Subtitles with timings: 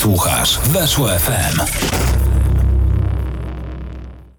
[0.00, 1.60] Słuchasz Weszło FM.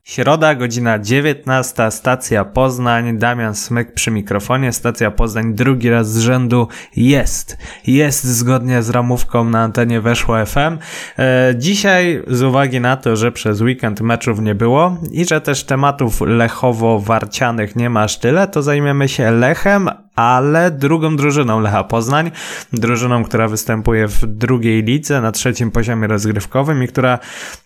[0.04, 6.68] Środa, godzina 19, stacja Poznań, Damian Smyk przy mikrofonie, stacja Poznań drugi raz z rzędu
[6.96, 10.78] jest, jest zgodnie z ramówką na antenie Weszło FM.
[11.20, 15.64] E, dzisiaj z uwagi na to, że przez weekend meczów nie było i że też
[15.64, 22.32] tematów lechowo-warcianych nie ma aż tyle, to zajmiemy się Lechem, ale drugą drużyną Lecha Poznań,
[22.74, 27.20] drużyną, która występuje w drugiej lidze na trzecim poziomie rozgrywkowym i która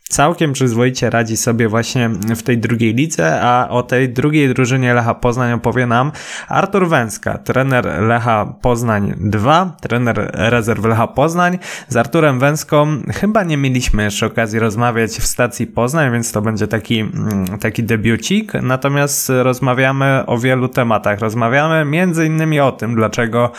[0.09, 5.13] całkiem przyzwoicie radzi sobie właśnie w tej drugiej lidze, a o tej drugiej drużynie Lecha
[5.13, 6.11] Poznań opowie nam
[6.47, 11.59] Artur Węska, trener Lecha Poznań 2, trener rezerw Lecha Poznań.
[11.87, 16.67] Z Arturem Węską chyba nie mieliśmy jeszcze okazji rozmawiać w stacji Poznań, więc to będzie
[16.67, 21.19] taki, mm, taki debiucik, natomiast rozmawiamy o wielu tematach.
[21.19, 23.51] Rozmawiamy między innymi o tym, dlaczego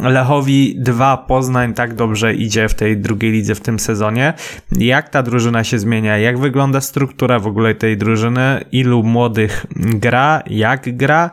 [0.00, 4.34] Lechowi 2 Poznań tak dobrze idzie w tej drugiej lidze w tym sezonie,
[4.72, 10.42] jak ta drużyna się zmienia, jak wygląda struktura w ogóle tej drużyny, ilu młodych gra,
[10.46, 11.30] jak gra,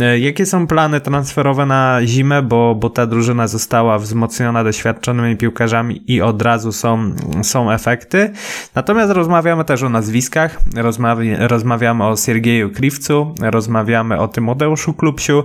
[0.00, 6.12] e, jakie są plany transferowe na zimę, bo, bo ta drużyna została wzmocniona doświadczonymi piłkarzami
[6.12, 8.30] i od razu są, są efekty.
[8.74, 15.42] Natomiast rozmawiamy też o nazwiskach, rozmawi rozmawiamy o Siergieju Kriwcu, rozmawiamy o Tymodeuszu Klubsiu,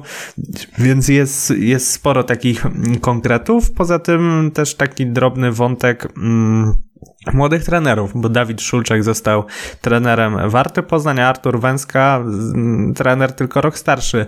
[0.78, 2.66] więc jest, jest sporo takich
[3.02, 3.72] konkretów.
[3.72, 6.08] Poza tym też taki drobny wątek.
[6.18, 6.74] Mm,
[7.34, 9.44] młodych trenerów, bo Dawid Szulczek został
[9.82, 12.24] trenerem Warty Poznania, Artur Węska,
[12.96, 14.26] trener tylko rok starszy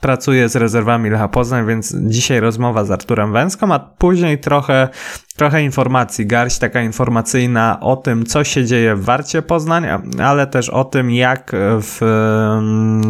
[0.00, 4.88] pracuje z rezerwami Lecha Poznań, więc dzisiaj rozmowa z Arturem Węską, a później trochę,
[5.36, 9.84] trochę informacji, garść taka informacyjna o tym, co się dzieje w Warcie Poznań,
[10.22, 11.98] ale też o tym, jak w,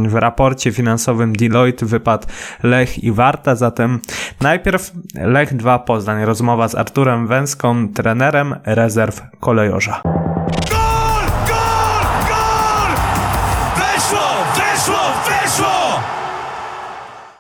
[0.09, 2.27] w raporcie finansowym Deloitte wypadł
[2.63, 3.55] Lech i Warta.
[3.55, 4.01] Zatem
[4.41, 10.26] najpierw Lech 2 Poznań, rozmowa z Arturem Węską, trenerem rezerw kolejorza.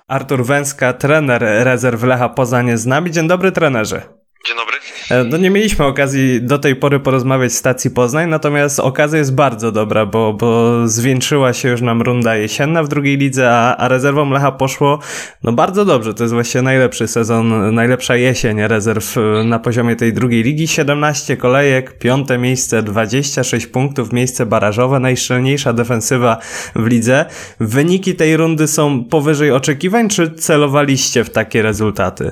[0.09, 3.11] Artur Węska, trener rezerw Lecha Poznań jest z nami.
[3.11, 4.03] Dzień dobry trenerze.
[4.47, 4.77] Dzień dobry.
[5.11, 9.35] E, no nie mieliśmy okazji do tej pory porozmawiać z stacji Poznań, natomiast okazja jest
[9.35, 13.89] bardzo dobra, bo, bo zwieńczyła się już nam runda jesienna w drugiej lidze, a, a
[13.89, 14.99] rezerwom Lecha poszło
[15.43, 16.15] no bardzo dobrze.
[16.15, 20.69] To jest właśnie najlepszy sezon, najlepsza jesień rezerw e, na poziomie tej drugiej ligi.
[20.69, 26.39] 17 kolejek, piąte miejsce, 26 punktów, miejsce barażowe, najszczelniejsza defensywa
[26.75, 27.25] w lidze.
[27.61, 32.25] Wyniki tej rundy są powyżej oczekiwań, czy celowaliście w takie rezultaty?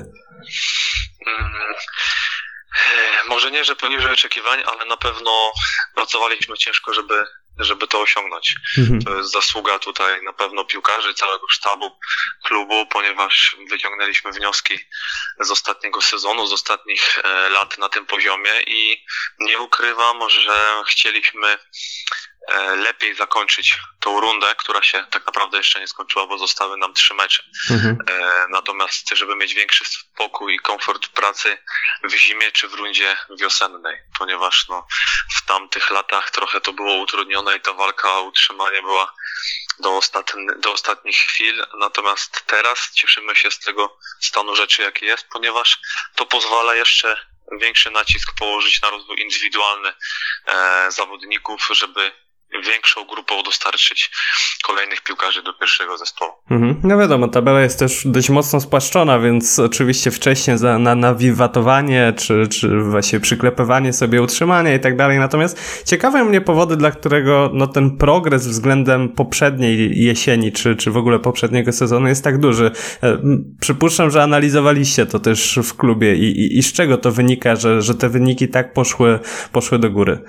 [1.27, 1.54] Mm,
[3.45, 5.51] może nie, że poniżej oczekiwań, ale na pewno
[5.95, 7.25] pracowaliśmy ciężko, żeby,
[7.59, 8.55] żeby to osiągnąć.
[8.77, 9.01] Mhm.
[9.01, 11.99] To jest zasługa tutaj na pewno piłkarzy, całego sztabu
[12.43, 14.79] klubu, ponieważ wyciągnęliśmy wnioski
[15.39, 19.05] z ostatniego sezonu, z ostatnich e, lat na tym poziomie i
[19.39, 21.57] nie ukrywam, że chcieliśmy
[22.75, 27.13] lepiej zakończyć tą rundę, która się tak naprawdę jeszcze nie skończyła, bo zostały nam trzy
[27.13, 27.43] mecze.
[27.71, 27.97] Mhm.
[28.09, 31.57] E, natomiast, żeby mieć większy spokój i komfort pracy
[32.03, 34.87] w zimie czy w rundzie wiosennej, ponieważ no,
[35.37, 39.13] w tamtych latach trochę to było utrudnione i ta walka o utrzymanie była
[39.79, 41.65] do, ostatni, do ostatnich chwil.
[41.79, 45.79] Natomiast teraz cieszymy się z tego stanu rzeczy, jaki jest, ponieważ
[46.15, 49.93] to pozwala jeszcze większy nacisk położyć na rozwój indywidualny
[50.45, 52.24] e, zawodników, żeby
[52.65, 54.11] większą grupą dostarczyć
[54.63, 56.31] kolejnych piłkarzy do pierwszego zespołu.
[56.51, 56.81] Mhm.
[56.83, 62.47] No wiadomo, tabela jest też dość mocno spłaszczona, więc oczywiście wcześniej za, na nawiwatowanie, czy,
[62.47, 65.19] czy właśnie przyklepywanie sobie utrzymania i tak dalej.
[65.19, 70.97] Natomiast ciekawe mnie powody, dla którego no, ten progres względem poprzedniej jesieni, czy, czy w
[70.97, 72.71] ogóle poprzedniego sezonu jest tak duży.
[73.03, 73.17] E,
[73.59, 77.81] przypuszczam, że analizowaliście to też w klubie i, i, i z czego to wynika, że,
[77.81, 79.19] że te wyniki tak poszły,
[79.51, 80.19] poszły do góry.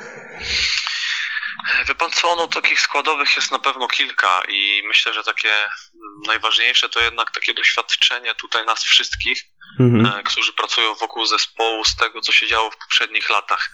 [1.89, 5.53] Wie pan co, no takich składowych jest na pewno kilka i myślę, że takie
[6.27, 9.45] najważniejsze to jednak takie doświadczenie tutaj nas wszystkich,
[9.81, 10.07] mhm.
[10.07, 13.71] E, którzy pracują wokół zespołu z tego, co się działo w poprzednich latach.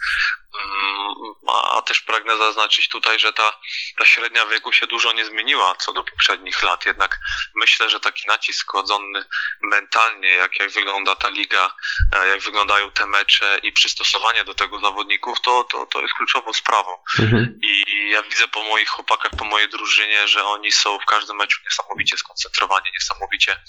[0.53, 1.33] Mm,
[1.71, 3.59] a też pragnę zaznaczyć tutaj, że ta,
[3.97, 6.85] ta średnia wieku się dużo nie zmieniła co do poprzednich lat.
[6.85, 7.19] Jednak
[7.55, 9.25] myślę, że taki nacisk kładzony
[9.61, 11.73] mentalnie, jak, jak wygląda ta liga,
[12.15, 16.53] e, jak wyglądają te mecze i przystosowanie do tego zawodników, to, to, to jest kluczową
[16.53, 16.91] sprawą.
[17.19, 17.59] Mhm.
[17.61, 21.59] I ja widzę po moich chłopakach, po mojej drużynie, że oni są w każdym meczu
[21.63, 23.63] niesamowicie skoncentrowani, niesamowicie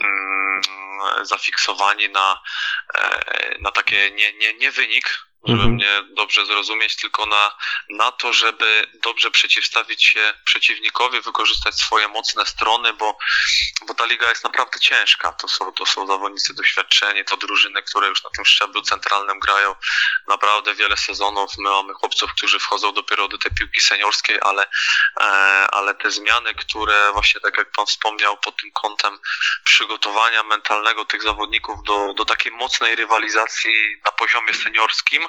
[0.00, 0.62] mm,
[1.22, 2.42] zafiksowani na,
[2.94, 5.74] e, na takie nie, nie, nie wynik, żeby mhm.
[5.74, 7.56] mnie dobrze zrozumieć, tylko na,
[7.90, 13.18] na to, żeby dobrze przeciwstawić się przeciwnikowi, wykorzystać swoje mocne strony, bo,
[13.86, 15.32] bo ta liga jest naprawdę ciężka.
[15.32, 19.74] To są, to są zawodnicy doświadczeni, to drużyny, które już na tym szczeblu centralnym grają
[20.28, 21.58] naprawdę wiele sezonów.
[21.58, 24.66] My mamy chłopców, którzy wchodzą dopiero do tej piłki seniorskiej, ale,
[25.20, 25.24] e,
[25.70, 29.18] ale te zmiany, które właśnie tak jak Pan wspomniał, pod tym kątem
[29.64, 33.72] przygotowania mentalnego tych zawodników do, do takiej mocnej rywalizacji
[34.04, 35.28] na poziomie seniorskim,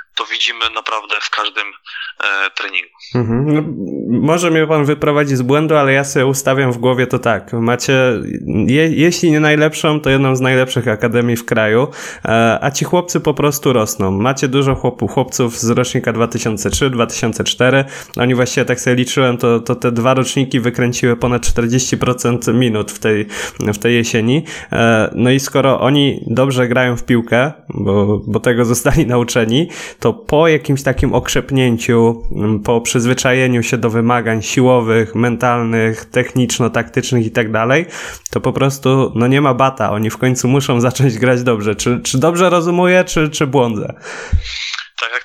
[0.15, 2.89] to widzimy naprawdę w każdym e, treningu.
[3.15, 3.53] Mhm.
[3.53, 3.61] No,
[4.27, 7.53] może mnie pan wyprowadzić z błędu, ale ja sobie ustawiam w głowie to tak.
[7.53, 7.93] Macie,
[8.67, 11.87] je, jeśli nie najlepszą, to jedną z najlepszych akademii w kraju,
[12.25, 14.11] e, a ci chłopcy po prostu rosną.
[14.11, 17.83] Macie dużo chłopów, chłopców z rocznika 2003-2004.
[18.17, 22.99] Oni właściwie, tak sobie liczyłem, to, to te dwa roczniki wykręciły ponad 40% minut w
[22.99, 23.25] tej,
[23.59, 24.43] w tej jesieni.
[24.71, 29.69] E, no i skoro oni dobrze grają w piłkę, bo, bo tego zostali nauczeni,
[30.01, 32.23] to po jakimś takim okrzepnięciu,
[32.63, 37.85] po przyzwyczajeniu się do wymagań siłowych, mentalnych, techniczno-taktycznych i tak dalej,
[38.29, 39.91] to po prostu no nie ma bata.
[39.91, 41.75] Oni w końcu muszą zacząć grać dobrze.
[41.75, 43.93] Czy, czy dobrze rozumuję, czy, czy błądzę?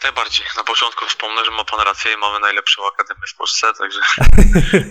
[0.07, 0.47] Najbardziej.
[0.57, 4.01] Na początku wspomnę, że ma pan rację i mamy najlepszą akademię w Polsce, także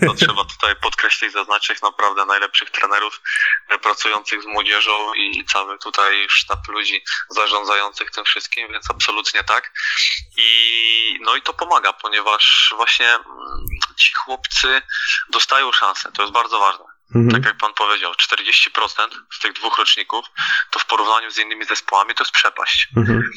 [0.08, 3.22] to trzeba tutaj podkreślić, zaznaczyć naprawdę najlepszych trenerów
[3.82, 9.72] pracujących z młodzieżą i cały tutaj sztab ludzi zarządzających tym wszystkim, więc absolutnie tak.
[10.38, 13.26] I no i to pomaga, ponieważ właśnie mm,
[13.98, 14.82] ci chłopcy
[15.30, 16.95] dostają szansę, to jest bardzo ważne.
[17.16, 17.32] Mhm.
[17.32, 20.26] Tak jak pan powiedział, 40% z tych dwóch roczników
[20.72, 22.88] to w porównaniu z innymi zespołami to jest przepaść.
[22.98, 23.32] Mhm.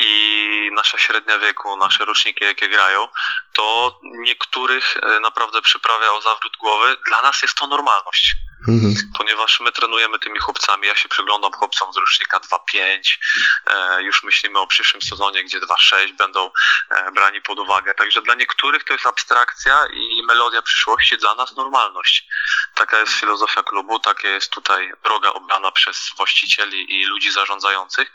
[0.00, 3.08] I nasza średnia wieku, nasze roczniki, jakie grają,
[3.52, 6.96] to niektórych e, naprawdę przyprawia o zawrót głowy.
[7.06, 8.36] Dla nas jest to normalność.
[8.68, 8.94] Mhm.
[9.18, 13.18] Ponieważ my trenujemy tymi chłopcami, ja się przyglądam chłopcom z rocznika 2-5,
[13.66, 16.50] e, już myślimy o przyszłym sezonie, gdzie 2-6 będą
[16.90, 17.94] e, brani pod uwagę.
[17.94, 22.26] Także dla niektórych to jest abstrakcja i melodia przyszłości, dla nas normalność.
[22.74, 28.12] Taka jest filozofia klubu, taka jest tutaj droga obrana przez właścicieli i ludzi zarządzających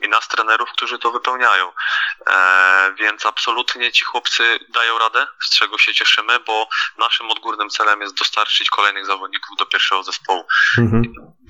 [0.00, 1.72] i nas trenerów, którzy to wypełniają.
[2.26, 6.68] E, więc absolutnie ci chłopcy dają radę, z czego się cieszymy, bo
[6.98, 10.42] naszym odgórnym celem jest dostarczyć kolejnych zawodników do pierwszego pierwszego zespołu.
[10.78, 11.02] Mhm.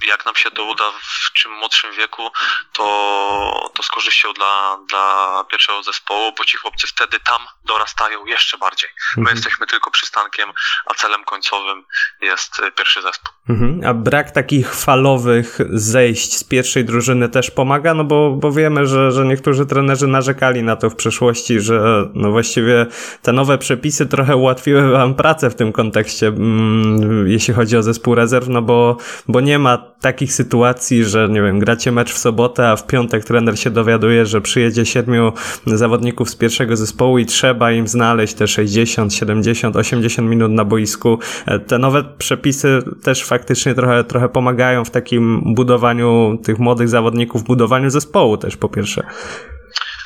[0.08, 2.30] Jak nam się to uda w czym młodszym wieku,
[2.72, 8.58] to, to z korzyścią dla, dla pierwszego zespołu, bo ci chłopcy wtedy tam dorastają jeszcze
[8.58, 8.88] bardziej.
[9.16, 9.36] My mhm.
[9.36, 10.52] jesteśmy tylko przystankiem,
[10.86, 11.84] a celem końcowym
[12.20, 13.34] jest pierwszy zespół.
[13.48, 13.80] Mhm.
[13.86, 19.12] A brak takich falowych zejść z pierwszej drużyny też pomaga, no bo, bo wiemy, że,
[19.12, 22.86] że niektórzy trenerzy narzekali na to w przeszłości, że no właściwie
[23.22, 28.14] te nowe przepisy trochę ułatwiły wam pracę w tym kontekście, mm, jeśli chodzi o zespół
[28.14, 28.96] rezerw, no bo,
[29.28, 33.24] bo nie ma takich sytuacji, że nie wiem, gracie mecz w sobotę, a w piątek
[33.24, 35.32] trener się dowiaduje, że przyjedzie siedmiu
[35.66, 41.18] zawodników z pierwszego zespołu i trzeba im znaleźć te 60, 70, 80 minut na boisku.
[41.46, 47.44] E, te nowe przepisy też faktycznie trochę, trochę pomagają w takim budowaniu tych młodych zawodników,
[47.44, 49.06] budowaniu zespołu też po pierwsze.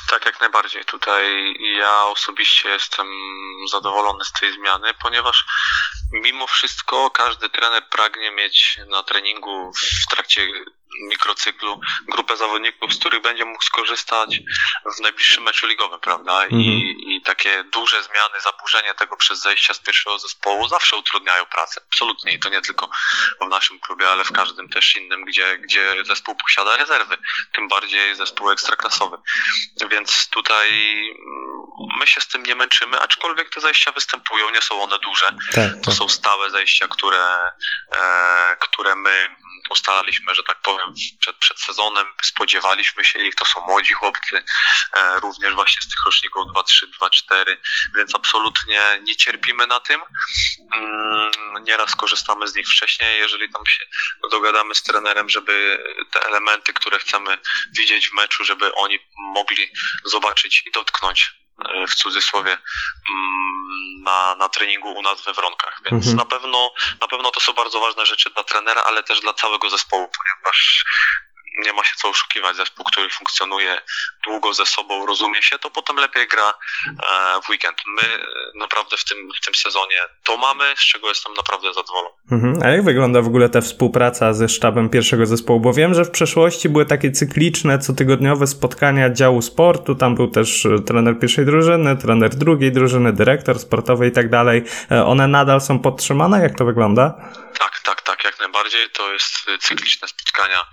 [0.09, 0.85] Tak, jak najbardziej.
[0.85, 3.07] Tutaj ja osobiście jestem
[3.71, 5.45] zadowolony z tej zmiany, ponieważ
[6.11, 9.71] mimo wszystko każdy trener pragnie mieć na treningu
[10.03, 10.47] w trakcie
[10.99, 14.39] mikrocyklu grupę zawodników, z których będzie mógł skorzystać
[14.97, 16.45] w najbliższym meczu ligowym, prawda?
[16.45, 16.79] I, mhm.
[16.99, 21.81] I takie duże zmiany, zaburzenie tego przez zejścia z pierwszego zespołu zawsze utrudniają pracę.
[21.87, 22.33] Absolutnie.
[22.33, 22.89] I to nie tylko
[23.41, 27.17] w naszym klubie, ale w każdym też innym, gdzie, gdzie zespół posiada rezerwy.
[27.53, 29.17] Tym bardziej zespół ekstraklasowy.
[29.89, 30.69] Więc tutaj
[31.99, 35.25] my się z tym nie męczymy, aczkolwiek te zejścia występują, nie są one duże.
[35.51, 35.93] Tak, to tak.
[35.93, 37.51] są stałe zejścia, które,
[37.91, 39.35] e, które my
[39.69, 44.43] ustalaliśmy, że tak powiem, przed, przed sezonem, spodziewaliśmy się ich, to są młodzi chłopcy,
[44.93, 47.57] e, również właśnie z tych roczników 2-3, 2-4,
[47.95, 50.01] więc absolutnie nie cierpimy na tym.
[50.73, 51.31] Mm,
[51.63, 53.85] nieraz korzystamy z nich wcześniej, jeżeli tam się
[54.31, 57.37] dogadamy z trenerem, żeby te elementy, które chcemy
[57.71, 59.71] widzieć w meczu, żeby oni mogli
[60.05, 61.40] zobaczyć i dotknąć
[61.87, 65.81] w cudzysłowie mm, na, na treningu u nas we Wronkach.
[65.91, 66.17] Więc mhm.
[66.17, 69.69] na, pewno, na pewno to są bardzo ważne rzeczy dla trenera, ale też dla całego
[69.69, 70.85] zespołu, ponieważ
[71.57, 72.55] nie ma się co oszukiwać.
[72.55, 73.81] Zespół, który funkcjonuje
[74.23, 77.77] długo ze sobą, rozumie się, to potem lepiej gra e, w weekend.
[77.87, 82.15] My naprawdę w tym, w tym sezonie to mamy, z czego jestem naprawdę zadowolony.
[82.31, 82.59] Mhm.
[82.63, 85.59] A jak wygląda w ogóle ta współpraca ze sztabem pierwszego zespołu?
[85.59, 89.95] Bo wiem, że w przeszłości były takie cykliczne, cotygodniowe spotkania działu sportu.
[89.95, 94.63] Tam był też e, trener pierwszej drużyny, trener drugiej drużyny, dyrektor sportowy i tak dalej.
[94.91, 96.41] E, one nadal są podtrzymane?
[96.41, 97.31] Jak to wygląda?
[97.59, 98.89] Tak, tak, tak, jak najbardziej.
[98.89, 100.65] To jest cykliczne spotkania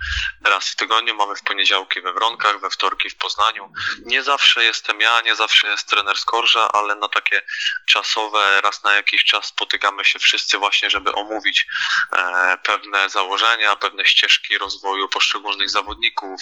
[0.45, 1.15] raz w tygodniu.
[1.15, 3.73] Mamy w poniedziałki we Wronkach, we wtorki w Poznaniu.
[4.05, 7.41] Nie zawsze jestem ja, nie zawsze jest trener Skorża, ale na takie
[7.85, 11.67] czasowe, raz na jakiś czas spotykamy się wszyscy właśnie, żeby omówić
[12.11, 16.41] e, pewne założenia, pewne ścieżki rozwoju poszczególnych zawodników,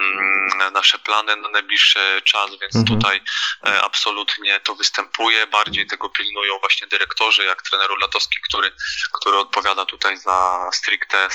[0.00, 2.86] mm, nasze plany na najbliższy czas, więc mhm.
[2.86, 3.22] tutaj
[3.66, 5.46] e, absolutnie to występuje.
[5.46, 8.72] Bardziej tego pilnują właśnie dyrektorzy, jak trener Latowski, który,
[9.12, 11.28] który odpowiada tutaj za stricte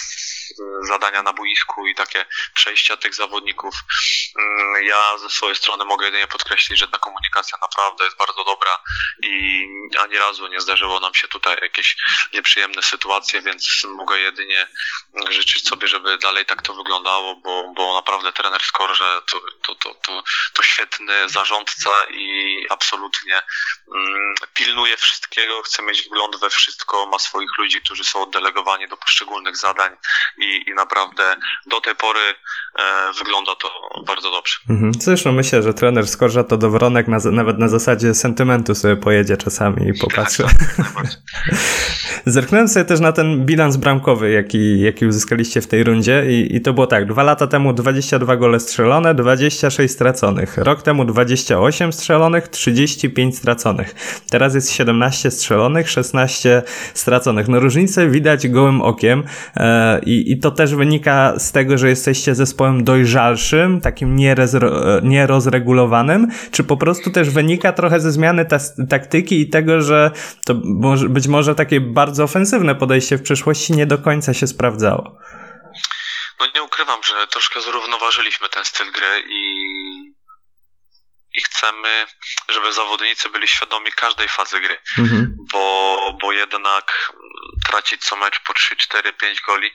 [0.82, 3.76] zadania na boisku i takie przejścia tych zawodników.
[4.40, 8.72] Mm, ja ze swojej strony mogę jedynie podkreślić, że ta komunikacja naprawdę jest bardzo dobra
[9.24, 9.68] i
[10.00, 11.96] ani razu nie zdarzyło nam się tutaj jakieś
[12.34, 14.68] nieprzyjemne sytuacje, więc mogę jedynie
[15.30, 19.94] życzyć sobie, żeby dalej tak to wyglądało, bo, bo naprawdę trener Skorże to, to, to,
[19.94, 23.42] to, to świetny zarządca i absolutnie
[23.96, 28.98] mm, pilnuje wszystkiego, chce mieć wgląd we wszystko, ma swoich ludzi, którzy są oddelegowani do
[28.98, 29.98] poszczególnych zadań
[30.38, 32.17] i, i naprawdę do tej pory
[32.80, 33.68] e, wygląda to
[34.08, 34.58] bardzo dobrze.
[34.70, 34.92] Mhm.
[35.00, 39.88] Zresztą myślę, że trener Skorża to dowronek na, nawet na zasadzie sentymentu sobie pojedzie czasami
[39.90, 40.44] i popatrzy.
[40.44, 41.08] Tak, tak,
[42.26, 46.62] Zerknąłem sobie też na ten bilans bramkowy, jaki, jaki uzyskaliście w tej rundzie i, i
[46.62, 50.58] to było tak, dwa lata temu 22 gole strzelone, 26 straconych.
[50.58, 53.96] Rok temu 28 strzelonych, 35 straconych.
[54.30, 57.48] Teraz jest 17 strzelonych, 16 straconych.
[57.48, 59.24] No różnicę widać gołym okiem
[59.56, 64.16] e, i, i to też wynika z tego, że jesteście zespołem dojrzalszym, takim
[65.04, 68.58] nierozregulowanym, czy po prostu też wynika trochę ze zmiany ta,
[68.90, 70.12] taktyki i tego, że
[70.46, 70.54] to
[71.10, 75.18] być może takie bardzo ofensywne podejście w przyszłości nie do końca się sprawdzało.
[76.40, 79.68] No nie ukrywam, że troszkę zrównoważyliśmy ten styl gry i
[81.38, 82.06] i chcemy,
[82.50, 85.36] żeby zawodnicy byli świadomi każdej fazy gry, mhm.
[85.52, 87.14] bo, bo jednak
[87.66, 89.72] tracić co mecz po 3, 4, 5 goli,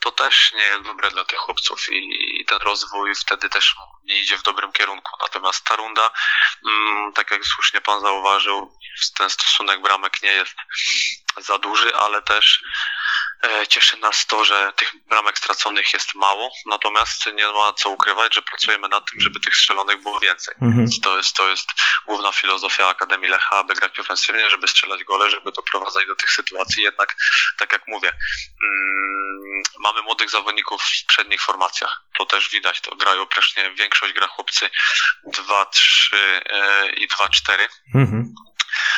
[0.00, 4.20] to też nie jest dobre dla tych chłopców i, i ten rozwój wtedy też nie
[4.20, 5.16] idzie w dobrym kierunku.
[5.20, 6.10] Natomiast ta runda,
[6.66, 8.78] mm, tak jak słusznie pan zauważył,
[9.16, 10.54] ten stosunek bramek nie jest
[11.36, 12.62] za duży, ale też
[13.68, 18.42] cieszy nas to, że tych bramek straconych jest mało, natomiast nie ma co ukrywać, że
[18.42, 20.54] pracujemy nad tym, żeby tych strzelonych było więcej.
[20.62, 20.88] Mhm.
[21.02, 21.68] To, jest, to jest
[22.06, 26.82] główna filozofia Akademii Lecha, aby grać ofensywnie, żeby strzelać gole, żeby doprowadzać do tych sytuacji.
[26.82, 27.16] Jednak,
[27.58, 28.12] tak jak mówię,
[28.64, 32.02] mm, mamy młodych zawodników w przednich formacjach.
[32.18, 34.70] To też widać, to grają praktycznie większość gra chłopcy
[35.26, 37.68] 2-3 e, i 2-4.
[37.94, 38.34] Mhm.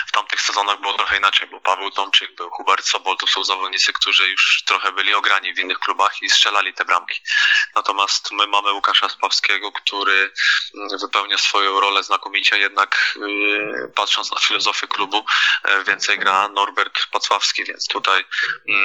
[0.09, 3.93] W tamtych sezonach było trochę inaczej, bo Paweł Tomczyk, był Hubert Sobol, to są zawodnicy,
[3.93, 7.21] którzy już trochę byli ograni w innych klubach i strzelali te bramki.
[7.75, 10.33] Natomiast my mamy Łukasza Spawskiego, który
[10.75, 15.25] mm, wypełnia swoją rolę znakomicie, jednak yy, patrząc na filozofię klubu,
[15.65, 18.25] yy, więcej gra Norbert Pacławski, więc tutaj,
[18.67, 18.77] yy,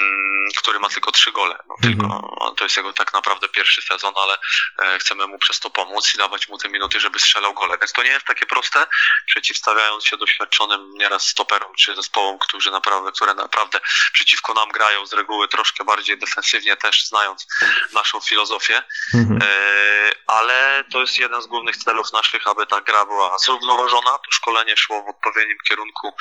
[0.58, 1.60] który ma tylko trzy gole.
[1.68, 4.38] No, tylko, to jest jego tak naprawdę pierwszy sezon, ale
[4.80, 7.78] e, chcemy mu przez to pomóc i dawać mu te minuty, żeby strzelał gole.
[7.78, 8.88] Więc to nie jest takie proste,
[9.26, 13.80] przeciwstawiając się doświadczonym nieraz stoperom czy zespołom, którzy naprawdę, które naprawdę
[14.14, 17.48] przeciwko nam grają z reguły troszkę bardziej defensywnie też znając
[17.94, 18.84] naszą filozofię.
[19.14, 19.40] Mhm.
[19.42, 24.32] E, ale to jest jeden z głównych celów naszych, aby ta gra była zrównoważona, to
[24.32, 26.14] szkolenie szło w odpowiednim kierunku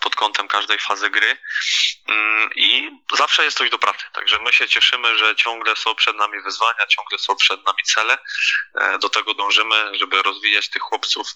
[0.00, 1.38] pod kątem każdej fazy gry
[2.56, 4.04] i zawsze jest coś do pracy.
[4.12, 8.18] Także my się cieszymy, że ciągle są przed nami wyzwania, ciągle są przed nami cele.
[8.80, 11.26] E, do tego dążymy, żeby rozwijać tych chłopców,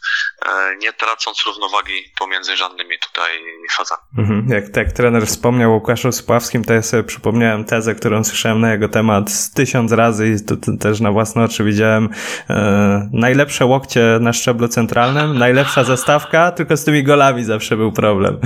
[0.47, 3.31] e, nie tracąc równowagi pomiędzy żadnymi tutaj
[3.77, 4.03] fazami.
[4.19, 4.47] Mhm.
[4.49, 8.73] Jak, tak trener wspomniał o Łukaszu Spławskim, to ja sobie przypomniałem tezę, którą słyszałem na
[8.73, 12.09] jego temat tysiąc razy i to, to też na własne oczy widziałem.
[12.51, 18.41] E, najlepsze łokcie na szczeblu centralnym, najlepsza zastawka, tylko z tymi golami zawsze był problem.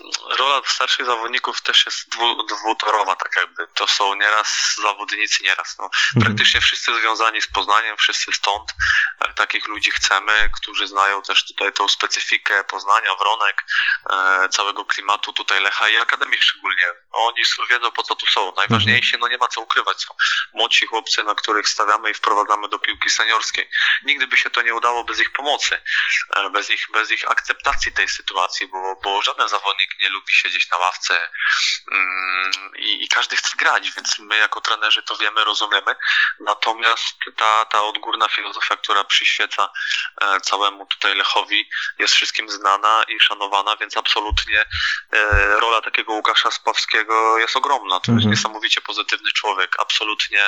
[0.00, 3.66] No rola starszych zawodników też jest dwu, dwutorowa, tak jakby.
[3.74, 5.76] To są nieraz zawodnicy, nieraz.
[5.78, 5.84] No.
[5.84, 6.24] Mhm.
[6.24, 8.74] Praktycznie wszyscy związani z Poznaniem, wszyscy stąd.
[9.34, 13.64] Takich ludzi chcemy, którzy znają też tutaj tą specyfikę Poznania, Wronek,
[14.10, 16.86] e, całego klimatu tutaj Lecha i Akademii szczególnie.
[17.12, 18.52] Oni wiedzą po co tu są.
[18.56, 20.14] Najważniejsi, no nie ma co ukrywać, są
[20.52, 23.70] młodsi chłopcy, na których stawiamy i wprowadzamy do piłki seniorskiej.
[24.02, 25.80] Nigdy by się to nie udało bez ich pomocy,
[26.36, 30.70] e, bez ich, bez ich akceptacji tej sytuacji, bo, bo żaden zawodnik nie lubi siedzieć
[30.70, 31.30] na ławce
[31.92, 35.96] mm, i, i każdy chce grać, więc my jako trenerzy to wiemy, rozumiemy.
[36.40, 39.70] Natomiast ta, ta odgórna filozofia, która przyświeca
[40.20, 44.64] e, całemu tutaj Lechowi jest wszystkim znana i szanowana, więc absolutnie
[45.12, 47.07] e, rola takiego Łukasza Spawskiego
[47.38, 48.00] jest ogromna.
[48.00, 48.18] To mhm.
[48.18, 49.76] jest niesamowicie pozytywny człowiek.
[49.78, 50.40] Absolutnie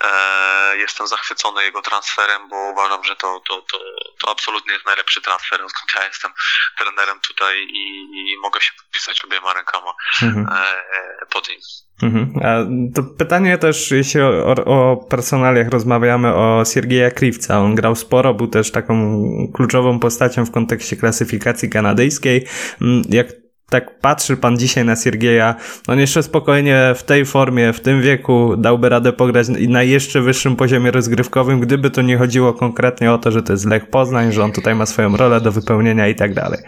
[0.00, 3.78] e, jestem zachwycony jego transferem, bo uważam, że to, to, to,
[4.20, 6.32] to absolutnie jest najlepszy transfer, odkąd ja jestem
[6.78, 7.82] trenerem tutaj i,
[8.14, 9.92] i mogę się podpisać obiema rękoma
[10.22, 10.46] mhm.
[10.46, 11.60] E, pod nim.
[12.02, 12.32] Mhm.
[12.44, 12.64] A
[12.94, 17.58] to pytanie też, jeśli o, o personaliach rozmawiamy, o Siergieja Kriwca.
[17.58, 22.46] On grał sporo, był też taką kluczową postacią w kontekście klasyfikacji kanadyjskiej.
[22.80, 23.26] Mm, jak
[23.72, 25.54] tak patrzy pan dzisiaj na Siergieja,
[25.88, 30.56] on jeszcze spokojnie w tej formie, w tym wieku dałby radę pograć na jeszcze wyższym
[30.56, 34.44] poziomie rozgrywkowym, gdyby to nie chodziło konkretnie o to, że to jest Lech Poznań, że
[34.44, 36.60] on tutaj ma swoją rolę do wypełnienia i tak dalej.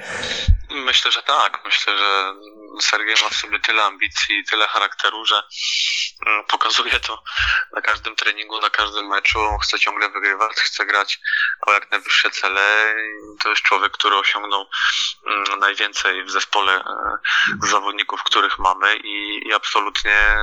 [0.87, 1.63] Myślę, że tak.
[1.65, 2.35] Myślę, że
[2.81, 5.43] Sergiej ma w sobie tyle ambicji i tyle charakteru, że
[6.27, 7.23] mm, pokazuje to
[7.73, 9.59] na każdym treningu, na każdym meczu.
[9.63, 11.19] Chce ciągle wygrywać, chce grać
[11.67, 12.95] o jak najwyższe cele.
[13.43, 14.67] To jest człowiek, który osiągnął
[15.27, 17.19] mm, najwięcej w zespole e,
[17.69, 20.37] zawodników, których mamy i, i absolutnie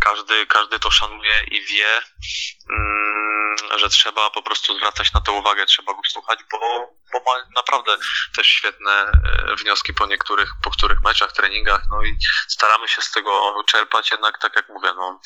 [0.00, 2.02] każdy, każdy to szanuje i wie,
[2.70, 3.25] mm,
[3.76, 6.58] że trzeba po prostu zwracać na to uwagę, trzeba go słuchać, bo,
[7.12, 7.96] bo ma naprawdę
[8.36, 13.10] też świetne e, wnioski po niektórych, po których meczach, treningach, no i staramy się z
[13.10, 15.20] tego czerpać, jednak tak jak mówię, no,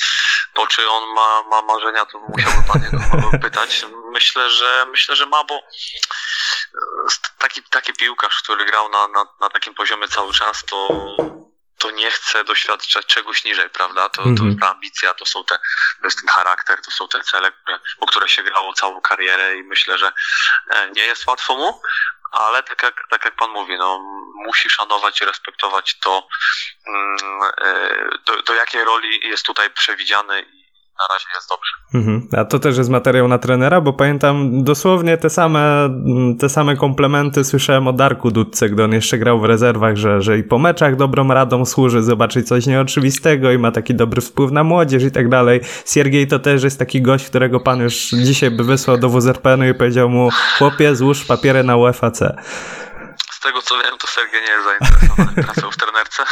[0.54, 3.86] to czy on ma, ma marzenia, to musiałby pan jego pytać.
[4.12, 5.60] Myślę, że myślę, że ma, bo
[7.38, 10.88] taki, taki piłkarz, który grał na, na, na takim poziomie cały czas, to
[11.80, 14.08] to nie chce doświadczać czegoś niżej, prawda?
[14.08, 14.38] To, mm -hmm.
[14.38, 15.58] to jest ta ambicja, to są te,
[16.00, 17.52] to jest ten charakter, to są te cele,
[18.00, 20.12] po które się grało całą karierę i myślę, że
[20.70, 21.82] e, nie jest łatwo mu,
[22.30, 23.98] ale tak jak, tak jak pan mówi, no,
[24.34, 26.28] musi szanować i respektować to,
[26.86, 27.16] mm,
[27.58, 30.59] e, do, do jakiej roli jest tutaj przewidziany
[31.00, 31.70] na razie jest dobrze.
[31.94, 32.28] Mhm.
[32.40, 35.90] A to też jest materiał na trenera, bo pamiętam dosłownie te same,
[36.38, 40.38] te same komplementy słyszałem o Darku Dudce, gdy on jeszcze grał w rezerwach, że, że
[40.38, 44.64] i po meczach dobrą radą służy zobaczyć coś nieoczywistego i ma taki dobry wpływ na
[44.64, 45.60] młodzież i tak dalej.
[45.86, 49.74] Siergiej to też jest taki gość, którego pan już dzisiaj by wysłał do WZRPN-u i
[49.74, 50.28] powiedział mu
[50.58, 52.20] chłopie złóż papiery na UFAC
[53.40, 56.22] z tego co wiem, to Sergiej nie jest zainteresowany pracą w trenerce,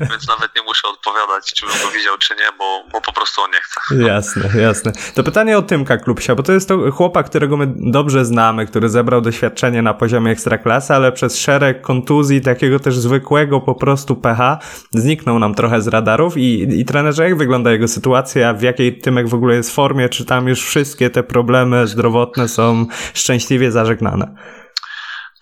[0.10, 3.42] więc nawet nie muszę odpowiadać, czy bym go widział, czy nie, bo, bo po prostu
[3.42, 4.04] on nie chce.
[4.08, 4.92] Jasne, jasne.
[5.14, 8.88] To pytanie o Tymka Klubsia, bo to jest to chłopak, którego my dobrze znamy, który
[8.88, 14.58] zebrał doświadczenie na poziomie ekstraklasy, ale przez szereg kontuzji, takiego też zwykłego po prostu pH,
[14.94, 19.28] zniknął nam trochę z radarów i, i trenerze, jak wygląda jego sytuacja, w jakiej Tymek
[19.28, 24.34] w ogóle jest w formie, czy tam już wszystkie te problemy zdrowotne są szczęśliwie zażegnane?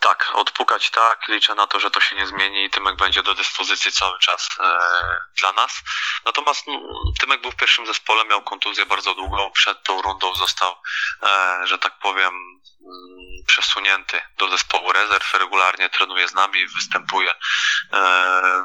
[0.06, 3.34] Tak, odpukać tak, liczę na to, że to się nie zmieni i Tymek będzie do
[3.34, 4.78] dyspozycji cały czas e,
[5.40, 5.82] dla nas.
[6.24, 6.80] Natomiast no,
[7.20, 10.74] Tymek był w pierwszym zespole, miał kontuzję bardzo długo, przed tą rundą został,
[11.22, 17.36] e, że tak powiem, mm, przesunięty do zespołu rezerw, regularnie trenuje z nami, występuje e,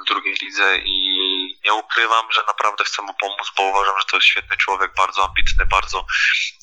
[0.02, 4.16] w drugiej lidze i nie ukrywam, że naprawdę chcę mu pomóc, bo uważam, że to
[4.18, 6.06] jest świetny człowiek, bardzo ambitny, bardzo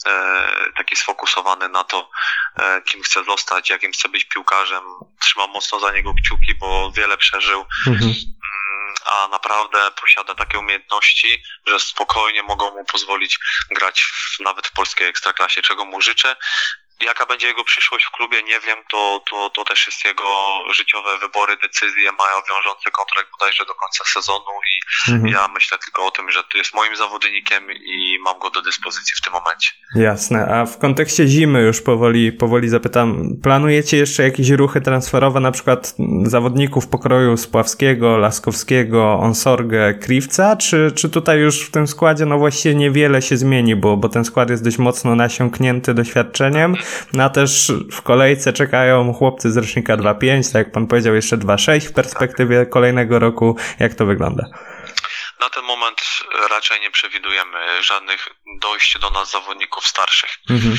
[0.06, 2.11] e, taki sfokusowany na to,
[2.56, 4.84] e, kim chce zostać, jakim chce być piłkarzem.
[5.20, 7.66] Trzymam mocno za niego kciuki, bo wiele przeżył.
[7.87, 13.38] Mhm mm, a naprawdę posiada takie umiejętności, że spokojnie mogą mu pozwolić
[13.70, 16.37] grać w, nawet w polskiej ekstraklasie, czego mu życzę.
[17.06, 20.24] Jaka będzie jego przyszłość w klubie, nie wiem, to, to, to też jest jego
[20.72, 25.32] życiowe wybory, decyzje, mają wiążący kontrakt bodajże do końca sezonu i mhm.
[25.32, 29.20] ja myślę tylko o tym, że jest moim zawodnikiem i mam go do dyspozycji w
[29.20, 29.70] tym momencie.
[29.94, 35.52] Jasne, a w kontekście zimy już powoli, powoli zapytam, planujecie jeszcze jakieś ruchy transferowe, na
[35.52, 42.38] przykład zawodników pokroju Spławskiego, Laskowskiego, Onsorgę, Kriwca, czy, czy tutaj już w tym składzie no
[42.38, 46.76] właściwie niewiele się zmieni, bo, bo ten skład jest dość mocno nasiąknięty doświadczeniem,
[47.18, 51.88] a też w kolejce czekają chłopcy z rocznika 2.5, tak jak pan powiedział, jeszcze 2.6
[51.88, 53.57] w perspektywie kolejnego roku.
[53.79, 54.44] Jak to wygląda?
[55.40, 56.01] Na ten moment
[56.51, 58.29] raczej nie przewidujemy żadnych
[58.61, 60.31] dojść do nas zawodników starszych.
[60.51, 60.77] Mhm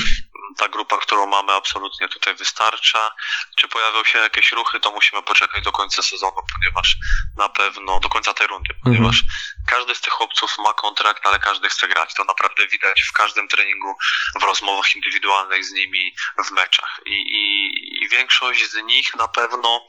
[0.56, 3.12] ta grupa, którą mamy, absolutnie tutaj wystarcza.
[3.56, 6.96] Czy pojawią się jakieś ruchy, to musimy poczekać do końca sezonu, ponieważ
[7.36, 8.82] na pewno, do końca tej rundy, mhm.
[8.84, 9.22] ponieważ
[9.68, 12.14] każdy z tych chłopców ma kontrakt, ale każdy chce grać.
[12.14, 13.94] To naprawdę widać w każdym treningu,
[14.40, 16.14] w rozmowach indywidualnych z nimi,
[16.46, 17.00] w meczach.
[17.06, 19.86] I, i, i większość z nich na pewno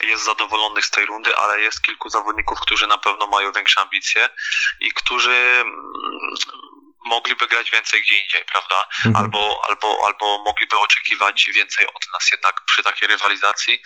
[0.00, 4.28] jest zadowolonych z tej rundy, ale jest kilku zawodników, którzy na pewno mają większe ambicje
[4.80, 6.36] i którzy mm,
[7.06, 8.88] mogliby grać więcej gdzie indziej, prawda?
[9.04, 9.16] Mhm.
[9.16, 13.82] Albo, albo, albo mogliby oczekiwać więcej od nas jednak przy takiej rywalizacji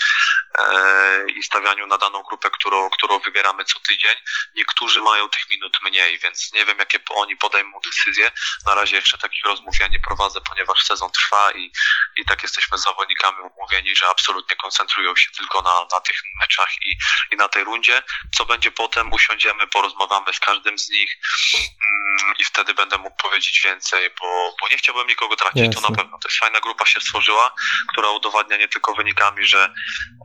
[0.59, 4.17] e, i stawianiu na daną grupę, którą, którą wybieramy co tydzień.
[4.55, 8.31] Niektórzy mają tych minut mniej, więc nie wiem, jakie oni podejmą decyzje.
[8.67, 11.73] Na razie jeszcze takich rozmów ja nie prowadzę, ponieważ sezon trwa i,
[12.17, 16.71] i tak jesteśmy z zawodnikami umówieni, że absolutnie koncentrują się tylko na, na tych meczach
[16.83, 16.99] i,
[17.33, 18.03] i na tej rundzie.
[18.37, 21.19] Co będzie potem, usiądziemy, porozmawiamy z każdym z nich
[21.55, 25.75] mm, i wtedy będę mógł mógł powiedzieć więcej, bo, bo nie chciałbym nikogo tracić, Jasne.
[25.83, 26.19] to na pewno.
[26.19, 27.55] To jest fajna grupa się stworzyła,
[27.93, 29.75] która udowadnia nie tylko wynikami, że,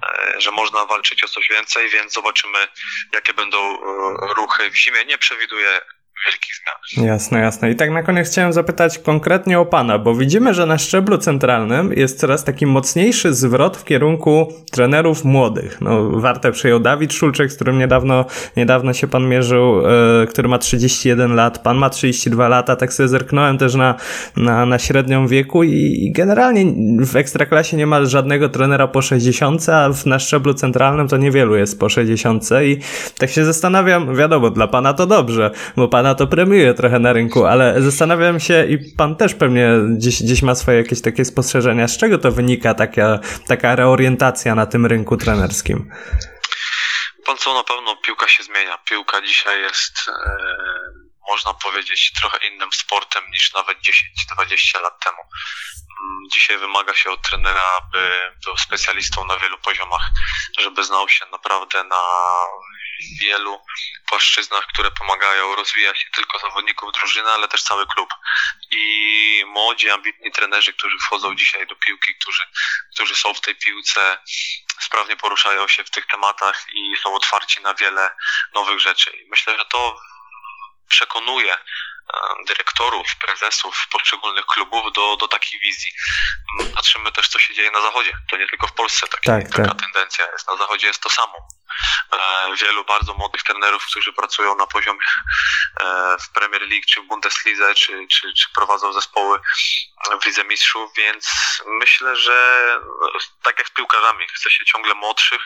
[0.07, 2.67] e, że można walczyć o coś więcej, więc zobaczymy,
[3.13, 3.79] jakie będą e,
[4.35, 5.05] ruchy w zimie.
[5.05, 5.81] Nie przewiduję
[6.25, 7.07] wielkich zmian.
[7.07, 7.71] Jasne, jasne.
[7.71, 11.93] I tak na koniec chciałem zapytać konkretnie o Pana, bo widzimy, że na szczeblu centralnym
[11.93, 15.81] jest coraz taki mocniejszy zwrot w kierunku trenerów młodych.
[15.81, 18.25] No, warte przyjął Dawid Szulczek, z którym niedawno,
[18.57, 23.09] niedawno się Pan mierzył, e, który ma 31 lat, Pan ma 32 lata, tak sobie
[23.09, 23.95] zerknąłem też na,
[24.37, 26.65] na, na średnią wieku i, i generalnie
[27.05, 31.79] w Ekstraklasie nie ma żadnego trenera po 60, a na szczeblu centralnym to niewielu jest
[31.79, 32.77] po 60 i
[33.17, 37.45] tak się zastanawiam, wiadomo, dla Pana to dobrze, bo Pana to premiuje trochę na rynku,
[37.45, 41.97] ale zastanawiam się i pan też pewnie gdzieś, gdzieś ma swoje jakieś takie spostrzeżenia, z
[41.97, 45.91] czego to wynika taka, taka reorientacja na tym rynku trenerskim?
[47.25, 48.77] Pan co, na pewno piłka się zmienia.
[48.77, 50.13] Piłka dzisiaj jest, e,
[51.29, 55.21] można powiedzieć, trochę innym sportem niż nawet 10-20 lat temu.
[55.21, 60.09] Mm, dzisiaj wymaga się od trenera, aby był specjalistą na wielu poziomach,
[60.59, 62.01] żeby znał się naprawdę na
[63.21, 63.61] wielu
[64.05, 68.09] płaszczyznach, które pomagają rozwijać nie tylko zawodników drużyny, ale też cały klub.
[68.71, 72.43] I młodzi, ambitni trenerzy, którzy wchodzą dzisiaj do piłki, którzy,
[72.93, 74.17] którzy są w tej piłce,
[74.81, 78.11] sprawnie poruszają się w tych tematach i są otwarci na wiele
[78.53, 79.09] nowych rzeczy.
[79.11, 79.99] I myślę, że to
[80.89, 81.57] przekonuje
[82.47, 85.91] dyrektorów, prezesów poszczególnych klubów do, do takiej wizji.
[86.75, 88.13] Patrzymy też, co się dzieje na Zachodzie.
[88.29, 89.81] To nie tylko w Polsce taki, tak, taka tak.
[89.81, 90.47] tendencja jest.
[90.47, 91.47] Na Zachodzie jest to samo.
[92.13, 94.99] E, wielu bardzo młodych trenerów, którzy pracują na poziomie
[95.79, 99.39] e, w Premier League, czy w Bundeslidze, czy, czy, czy prowadzą zespoły
[100.21, 101.29] w Lidze Mistrzów, więc
[101.67, 102.79] myślę, że
[103.43, 105.41] tak jak z piłkarzami, chce się ciągle młodszych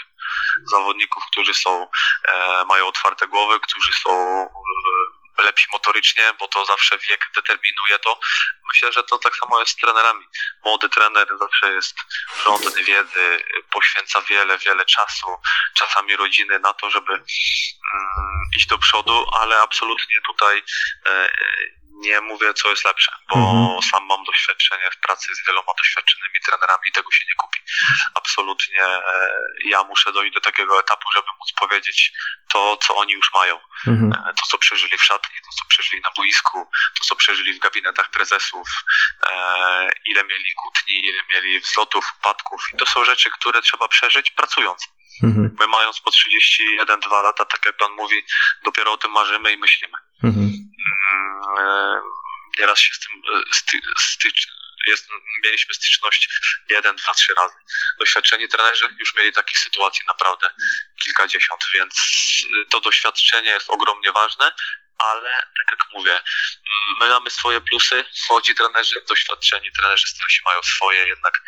[0.66, 1.88] zawodników, którzy są,
[2.28, 4.10] e, mają otwarte głowy, którzy są
[5.42, 8.20] lepsi motorycznie, bo to zawsze wiek determinuje to.
[8.68, 10.26] Myślę, że to tak samo jest z trenerami.
[10.66, 11.96] Młody trener zawsze jest
[12.46, 15.28] rządny wiedzy, poświęca wiele, wiele czasu,
[15.74, 17.26] czasami rodziny na to, żeby mm,
[18.58, 20.64] iść do przodu, ale absolutnie tutaj
[21.06, 21.30] e,
[22.00, 23.82] nie mówię, co jest lepsze, bo mhm.
[23.82, 27.60] sam mam doświadczenie w pracy z wieloma doświadczonymi trenerami i tego się nie kupi.
[28.16, 29.02] Absolutnie e,
[29.66, 32.12] ja muszę dojść do takiego etapu, żeby móc powiedzieć
[32.50, 33.60] to, co oni już mają.
[33.88, 34.14] Mhm.
[34.14, 37.60] E, to, co przeżyli w szatni, to, co przeżyli na boisku, to, co przeżyli w
[37.60, 38.68] gabinetach prezesów,
[39.32, 42.62] e, ile mieli kłótni, ile mieli wzlotów, upadków.
[42.74, 44.88] I to są rzeczy, które trzeba przeżyć pracując.
[45.24, 45.56] Mhm.
[45.60, 48.16] My mając po 31-2 lata, tak jak pan mówi,
[48.64, 49.98] dopiero o tym marzymy i myślimy.
[50.24, 50.59] Mhm.
[52.60, 54.30] Nieraz się z tym e, sty,
[54.88, 55.10] jest,
[55.44, 56.30] mieliśmy styczność
[56.70, 57.56] jeden, dwa, trzy razy.
[58.00, 60.52] Doświadczeni trenerzy już mieli takich sytuacji naprawdę
[61.04, 61.96] kilkadziesiąt, więc
[62.70, 64.52] to doświadczenie jest ogromnie ważne
[65.00, 66.22] ale tak jak mówię,
[67.00, 71.42] my mamy swoje plusy, młodzi trenerzy, doświadczeni trenerzy starsi mają swoje, jednak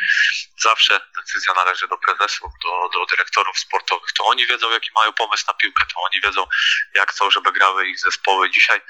[0.57, 4.11] zawsze decyzja należy do prezesów, do, do dyrektorów sportowych.
[4.11, 6.47] To oni wiedzą, jaki mają pomysł na piłkę, to oni wiedzą,
[6.95, 8.51] jak chcą, żeby grały ich zespoły.
[8.51, 8.81] Dzisiaj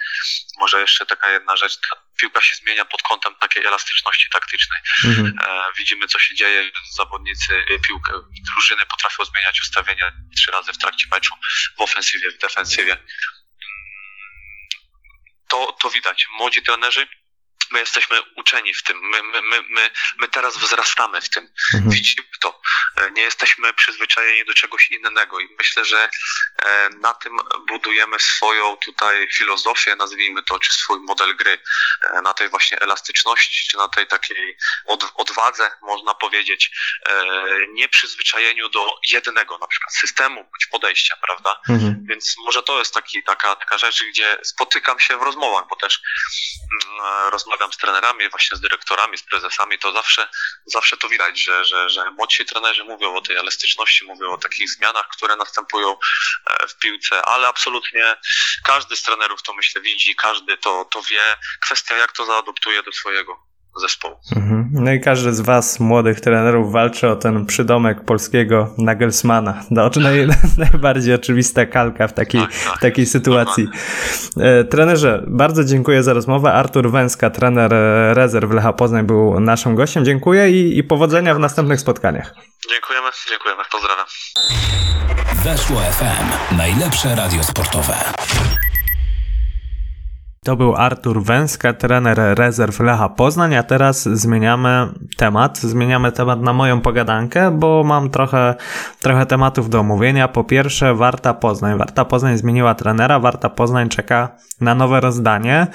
[0.60, 1.80] może jeszcze taka jedna rzecz,
[2.18, 4.80] piłka się zmienia pod kątem takiej elastyczności taktycznej.
[5.06, 5.40] Mhm.
[5.42, 8.14] E, widzimy, co się dzieje, zawodnicy piłkę,
[8.54, 11.34] drużyny potrafią zmieniać ustawienia trzy razy w trakcie meczu,
[11.78, 12.98] w ofensywie, w defensywie
[15.52, 16.28] to, to widać.
[16.38, 17.08] Młodzi trenerzy
[17.72, 21.92] my jesteśmy uczeni w tym, my, my, my, my, my teraz wzrastamy w tym, mhm.
[21.92, 22.62] widzimy to.
[22.98, 26.10] E, nie jesteśmy przyzwyczajeni do czegoś innego i myślę, że
[27.02, 31.58] na tym budujemy swoją tutaj filozofię, nazwijmy to, czy swój model gry,
[32.02, 36.72] e, na tej właśnie elastyczności, czy na tej takiej od, odwadze, można powiedzieć,
[37.74, 41.62] nieprzyzwyczajeniu do jednego na przykład systemu, bądź podejścia, prawda?
[41.70, 42.06] Mhm.
[42.10, 46.02] Więc może to jest taki, taka, taka rzecz, gdzie spotykam się w rozmowach, bo też
[46.74, 50.30] mm, rozmawiam z trenerami, właśnie z dyrektorami, z prezesami, to zawsze,
[50.66, 54.70] zawsze to widać, że, że, że młodsi trenerzy mówią o tej elastyczności, mówią o takich
[54.70, 58.16] zmianach, które następują e, w piłce, ale absolutnie
[58.64, 61.22] każdy z trenerów to myślę widzi, każdy to, to wie.
[61.62, 64.16] Kwestia, jak to zaadoptuje do swojego zespołu.
[64.36, 64.70] Mhm.
[64.72, 69.64] No i każdy z Was, młodych trenerów, walczy o ten przydomek polskiego Nagelsmana.
[69.72, 70.28] No, naj,
[70.72, 72.78] najbardziej oczywista kalka w takiej, tak, tak.
[72.78, 73.68] W takiej sytuacji.
[74.38, 76.54] E, trenerze, bardzo dziękuję za rozmowę.
[76.54, 80.06] Artur Węska, trener e, rezerw Lecha Poznań, był naszym gościem.
[80.06, 82.36] Dziękuję i, i powodzenia w następnych spotkaniach.
[82.70, 83.64] Dziękujemy, dziękujemy.
[83.72, 84.06] Pozdrawiam.
[85.44, 86.56] Weszło FM.
[86.58, 87.94] Najlepsze radio sportowe.
[90.46, 95.58] To był Artur Węska, trener rezerw Lecha Poznań, a teraz zmieniamy temat.
[95.58, 98.56] Zmieniamy temat na moją pogadankę, bo mam trochę,
[99.02, 100.28] trochę tematów do omówienia.
[100.28, 101.78] Po pierwsze, Warta Poznań.
[101.78, 104.30] Warta Poznań zmieniła trenera, Warta Poznań czeka
[104.62, 105.68] na nowe rozdanie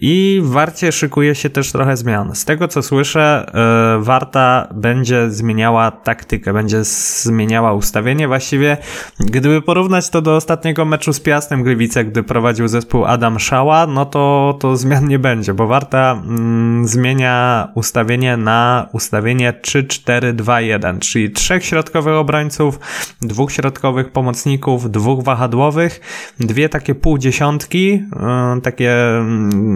[0.00, 2.34] i w Warcie szykuje się też trochę zmian.
[2.34, 3.50] Z tego co słyszę,
[3.96, 8.28] yy, Warta będzie zmieniała taktykę, będzie zmieniała ustawienie.
[8.28, 8.76] Właściwie,
[9.20, 14.06] gdyby porównać to do ostatniego meczu z Piastem Gliwice, gdy prowadził zespół Adam Szała, no
[14.14, 21.64] to, to zmian nie będzie, bo Warta mm, zmienia ustawienie na ustawienie 3-4-2-1, czyli trzech
[21.64, 22.80] środkowych obrońców,
[23.22, 26.00] dwóch środkowych pomocników, dwóch wahadłowych,
[26.40, 28.96] dwie takie półdziesiątki, yy, takie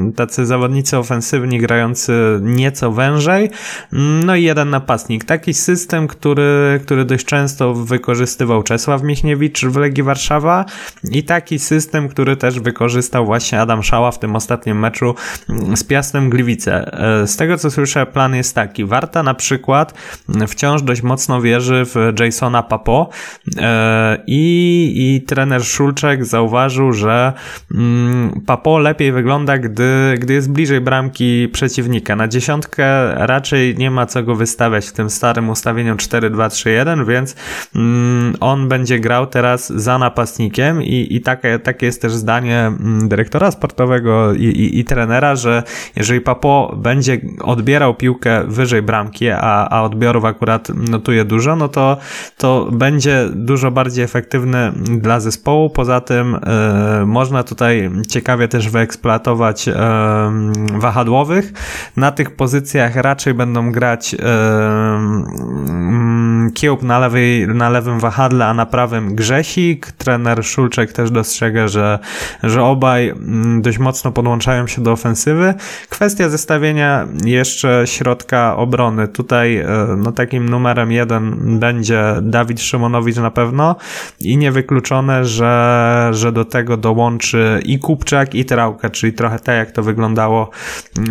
[0.06, 3.50] yy, tacy zawodnicy ofensywni grający nieco wężej,
[3.92, 5.24] yy, no i jeden napastnik.
[5.24, 10.64] Taki system, który, który dość często wykorzystywał Czesław Michniewicz w Legii Warszawa
[11.10, 15.14] i taki system, który też wykorzystał właśnie Adam Szała w tym ostatnim meczu
[15.48, 16.98] mm, z Piastem Gliwice.
[17.22, 18.84] E, z tego co słyszę, plan jest taki.
[18.84, 19.94] Warta na przykład
[20.48, 23.08] wciąż dość mocno wierzy w Jasona Papo
[23.56, 27.32] e, i, i trener Szulczek zauważył, że
[27.74, 32.16] mm, Papo lepiej wygląda, gdy, gdy jest bliżej bramki przeciwnika.
[32.16, 37.36] Na dziesiątkę raczej nie ma co go wystawiać w tym starym ustawieniu 4-2-3-1, więc
[37.74, 43.50] mm, on będzie grał teraz za napastnikiem i, i takie, takie jest też zdanie dyrektora
[43.50, 45.62] sportowego i, i, i trenera, że
[45.96, 51.96] jeżeli Papo będzie odbierał piłkę wyżej bramki, a, a odbiorów akurat notuje dużo, no to,
[52.36, 55.70] to będzie dużo bardziej efektywny dla zespołu.
[55.70, 56.34] Poza tym
[57.02, 59.72] y, można tutaj ciekawie też wyeksploatować y,
[60.78, 61.52] wahadłowych.
[61.96, 64.18] Na tych pozycjach raczej będą grać y,
[66.54, 69.92] Kiełb na, lewej, na lewym wahadle, a na prawym Grzesik.
[69.92, 71.98] Trener Szulczek też dostrzega, że,
[72.42, 75.54] że obaj mm, dość mocno podłączają się do ofensywy.
[75.88, 79.08] Kwestia zestawienia jeszcze środka obrony.
[79.08, 79.66] Tutaj e,
[79.98, 83.76] no, takim numerem jeden będzie Dawid Szymonowicz na pewno
[84.20, 89.70] i niewykluczone, że, że do tego dołączy i Kupczak i Trałka, czyli trochę tak jak
[89.70, 90.50] to wyglądało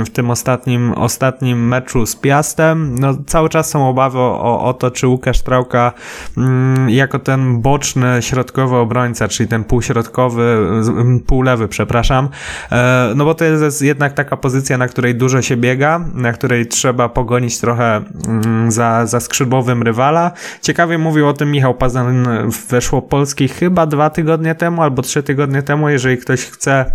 [0.06, 3.00] w tym ostatnim, ostatnim meczu z Piastem.
[3.00, 5.94] No, cały czas są obawy o, o to, czy Łukasz Trałka
[6.38, 10.68] mm, jako ten boczny środkowy obrońca, czyli ten półśrodkowy,
[11.28, 12.30] półlewy, przepraszam,
[12.72, 16.68] e, no bo to jest jednak taka pozycja, na której dużo się biega, na której
[16.68, 20.32] trzeba pogonić trochę mm, za, za skrzydłowym rywala.
[20.62, 22.28] Ciekawie mówił o tym Michał Pazan
[22.70, 25.90] weszło Polski chyba dwa tygodnie temu albo trzy tygodnie temu.
[25.90, 26.92] Jeżeli ktoś chce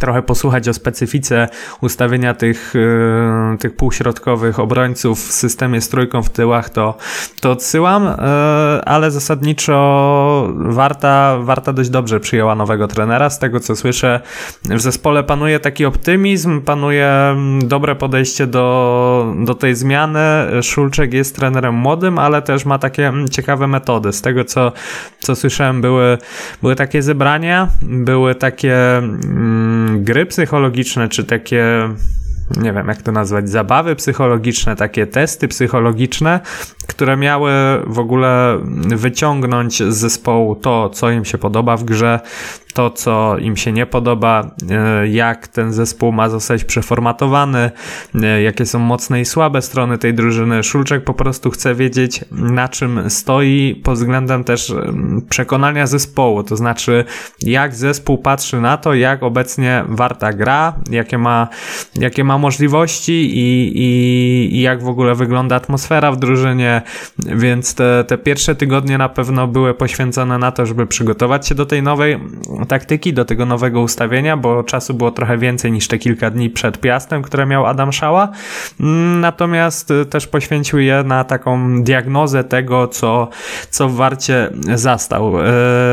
[0.00, 1.48] trochę posłuchać o specyfice
[1.80, 6.96] ustawienia tych, yy, tych półśrodkowych obrońców w systemie z trójką w tyłach, to,
[7.40, 13.30] to odsyłam, yy, ale zasadniczo Warta, Warta dość dobrze przyjęła nowego trenera.
[13.30, 14.20] Z tego co słyszę,
[14.64, 20.18] w zespole panuje taki optymizm, panuje dobre podejście do, do tej zmiany.
[20.62, 24.12] Szulczek jest trenerem młodym, ale też ma takie ciekawe metody.
[24.12, 24.72] Z tego co,
[25.18, 26.18] co słyszałem, były,
[26.62, 29.02] były takie zebrania, były takie.
[29.98, 31.88] Gry psychologiczne, czy takie
[32.56, 36.40] nie wiem jak to nazwać, zabawy psychologiczne, takie testy psychologiczne,
[36.86, 37.52] które miały
[37.86, 38.58] w ogóle
[38.96, 42.20] wyciągnąć z zespołu to, co im się podoba w grze,
[42.78, 47.70] to, co im się nie podoba, e, jak ten zespół ma zostać przeformatowany,
[48.22, 50.62] e, jakie są mocne i słabe strony tej drużyny.
[50.62, 54.74] Szulczek po prostu chce wiedzieć, na czym stoi pod względem też
[55.30, 57.04] przekonania zespołu, to znaczy
[57.42, 61.48] jak zespół patrzy na to, jak obecnie Warta gra, jakie ma,
[61.94, 66.82] jakie ma możliwości i, i, i jak w ogóle wygląda atmosfera w drużynie,
[67.18, 71.66] więc te, te pierwsze tygodnie na pewno były poświęcone na to, żeby przygotować się do
[71.66, 72.18] tej nowej
[72.68, 76.80] taktyki, do tego nowego ustawienia, bo czasu było trochę więcej niż te kilka dni przed
[76.80, 78.28] Piastem, które miał Adam Szała.
[78.80, 83.28] Mm, natomiast y, też poświęcił je na taką diagnozę tego, co,
[83.70, 85.38] co w Warcie zastał.
[85.38, 85.42] Y,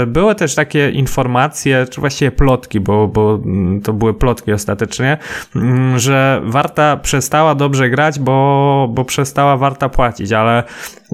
[0.07, 3.39] były też takie informacje, czy właściwie plotki, bo, bo
[3.83, 5.17] to były plotki ostatecznie,
[5.55, 10.63] mm, że Warta przestała dobrze grać, bo, bo przestała Warta płacić, ale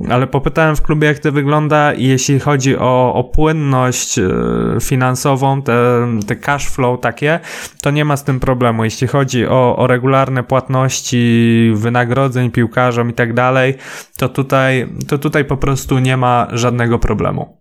[0.10, 4.30] ale popytałem w klubie, jak to wygląda jeśli chodzi o, o płynność e,
[5.62, 7.40] te, te cash flow takie,
[7.82, 8.84] to nie ma z tym problemu.
[8.84, 13.76] Jeśli chodzi o, o regularne płatności, wynagrodzeń piłkarzom i tak dalej,
[14.18, 17.61] to tutaj, to tutaj po prostu nie ma żadnego problemu.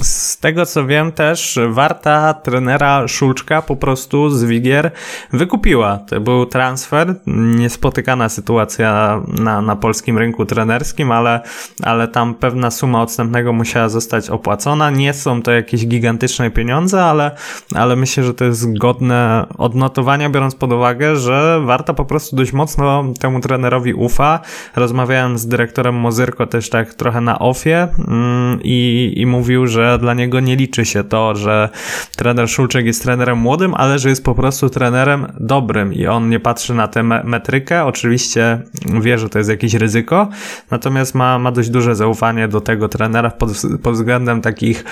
[0.00, 4.90] Z tego co wiem też Warta trenera Szulczka po prostu z Wigier
[5.32, 5.98] wykupiła.
[5.98, 11.40] To był transfer, niespotykana sytuacja na, na polskim rynku trenerskim, ale,
[11.82, 14.90] ale tam pewna suma odstępnego musiała zostać opłacona.
[14.90, 17.30] Nie są to jakieś gigantyczne pieniądze, ale,
[17.74, 22.52] ale myślę, że to jest godne odnotowania, biorąc pod uwagę, że Warta po prostu dość
[22.52, 24.40] mocno temu trenerowi ufa.
[24.76, 29.98] Rozmawiałem z dyrektorem Mozyrko też tak trochę na ofie mm, i, i mówił, że że
[29.98, 31.68] dla niego nie liczy się to, że
[32.16, 36.40] trener Szulczek jest trenerem młodym, ale że jest po prostu trenerem dobrym i on nie
[36.40, 37.84] patrzy na tę metrykę.
[37.84, 38.62] Oczywiście
[39.00, 40.28] wie, że to jest jakieś ryzyko,
[40.70, 43.50] natomiast ma, ma dość duże zaufanie do tego trenera pod,
[43.82, 44.84] pod względem takich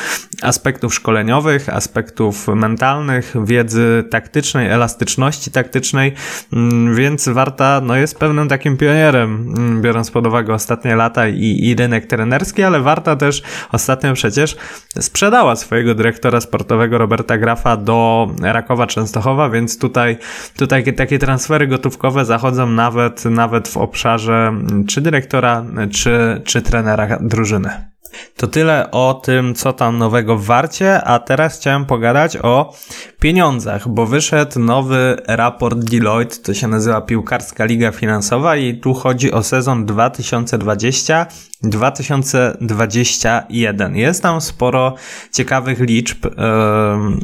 [0.43, 6.13] aspektów szkoleniowych, aspektów mentalnych, wiedzy taktycznej, elastyczności taktycznej,
[6.53, 11.59] mm, więc Warta no, jest pewnym takim pionierem, mm, biorąc pod uwagę ostatnie lata i,
[11.63, 14.57] i rynek trenerski, ale Warta też ostatnio przecież
[15.01, 20.19] sprzedała swojego dyrektora sportowego Roberta Grafa do Rakowa Częstochowa, więc tutaj,
[20.57, 24.53] tutaj takie transfery gotówkowe zachodzą nawet, nawet w obszarze
[24.89, 27.91] czy dyrektora, czy, czy trenera drużyny.
[28.37, 32.75] To tyle o tym, co tam nowego w Warcie, a teraz chciałem pogadać o
[33.21, 39.33] pieniądzach, bo wyszedł nowy raport Deloitte, to się nazywa Piłkarska Liga Finansowa i tu chodzi
[39.33, 41.27] o sezon 2020
[41.63, 43.97] 2021.
[43.97, 44.95] Jest tam sporo
[45.33, 46.27] ciekawych liczb.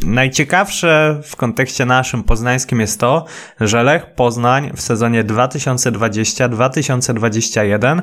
[0.06, 3.24] Najciekawsze w kontekście naszym poznańskim jest to,
[3.60, 8.02] że Lech Poznań w sezonie 2020-2021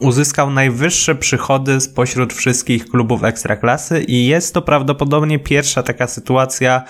[0.00, 6.82] uzyskał najwyższe przychody spośród wszystkich klubów ekstraklasy i jest to prawdopodobnie pierwsza taka sytuacja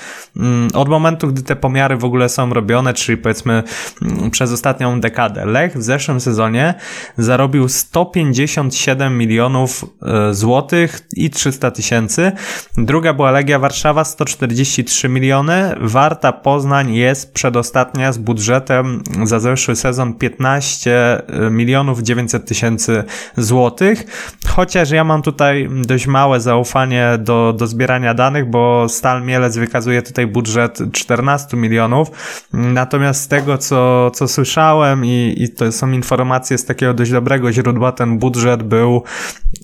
[0.75, 3.63] od momentu, gdy te pomiary w ogóle są robione, czyli powiedzmy
[4.03, 5.45] mm, przez ostatnią dekadę.
[5.45, 6.75] Lech w zeszłym sezonie
[7.19, 12.33] zarobił 157 milionów e, złotych i 300 tysięcy.
[12.79, 15.75] Druga była Legia Warszawa 143 miliony.
[15.81, 23.05] Warta Poznań jest przedostatnia z budżetem za zeszły sezon 15 milionów 900 tysięcy
[23.37, 24.05] złotych.
[24.49, 30.03] Chociaż ja mam tutaj dość małe zaufanie do, do zbierania danych, bo Stal Mielec wykazuje
[30.03, 32.11] tutaj budżet 14 milionów.
[32.53, 37.53] Natomiast z tego, co, co słyszałem i, i to są informacje z takiego dość dobrego
[37.53, 39.03] źródła, ten budżet był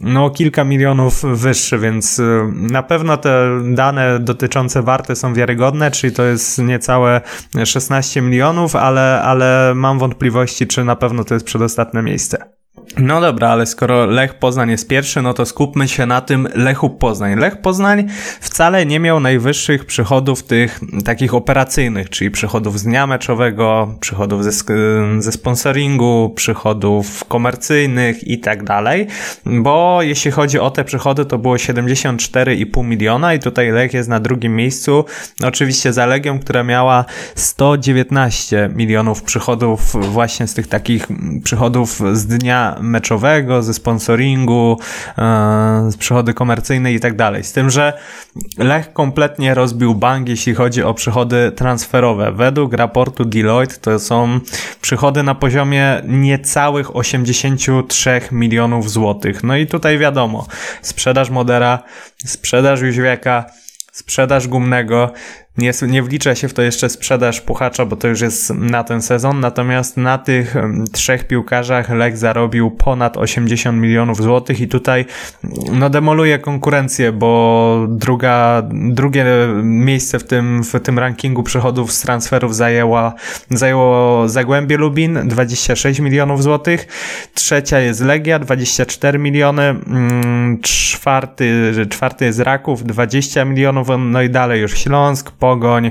[0.00, 6.12] no kilka milionów wyższy, więc y, na pewno te dane dotyczące warty są wiarygodne, czyli
[6.12, 7.20] to jest niecałe
[7.64, 12.60] 16 milionów, ale, ale mam wątpliwości, czy na pewno to jest przedostatnie miejsce.
[12.98, 16.90] No dobra, ale skoro Lech Poznań jest pierwszy, no to skupmy się na tym Lechu
[16.90, 17.38] Poznań.
[17.38, 18.09] Lech Poznań
[18.40, 24.50] wcale nie miał najwyższych przychodów tych takich operacyjnych, czyli przychodów z dnia meczowego, przychodów ze,
[25.18, 29.06] ze sponsoringu, przychodów komercyjnych i tak dalej,
[29.46, 34.20] bo jeśli chodzi o te przychody, to było 74,5 miliona i tutaj Lech jest na
[34.20, 35.04] drugim miejscu,
[35.44, 37.04] oczywiście za Legią, która miała
[37.35, 41.06] 119 milionów przychodów właśnie z tych takich
[41.44, 44.79] przychodów z dnia meczowego, ze sponsoringu,
[45.88, 47.44] z e, przychody komercyjne i tak dalej.
[47.44, 47.92] Z tym, że
[48.59, 52.33] Lech kompletnie rozbił bank, jeśli chodzi o przychody transferowe.
[52.33, 54.40] Według raportu Deloitte to są
[54.81, 59.44] przychody na poziomie niecałych 83 milionów złotych.
[59.44, 60.46] No i tutaj wiadomo,
[60.83, 61.83] sprzedaż Modera,
[62.27, 63.44] sprzedaż Jóźwiaka,
[63.92, 65.12] sprzedaż Gumnego,
[65.59, 69.03] nie, nie wlicza się w to jeszcze sprzedaż Puchacza, bo to już jest na ten
[69.03, 70.55] sezon, natomiast na tych
[70.93, 75.05] trzech piłkarzach Lech zarobił ponad 80 milionów złotych i tutaj
[75.73, 79.25] no demoluje konkurencję, bo druga, drugie
[79.63, 83.15] miejsce w tym, w tym rankingu przychodów z transferów zajęła,
[83.51, 86.87] zajęło Zagłębie Lubin 26 milionów złotych,
[87.35, 94.61] trzecia jest Legia 24 miliony, mm, czwarty, czwarty jest Raków 20 milionów, no i dalej
[94.61, 95.90] już Śląsk, Pogoń,